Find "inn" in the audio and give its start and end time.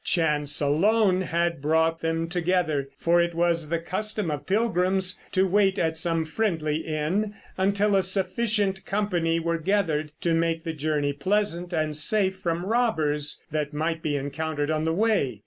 6.77-7.35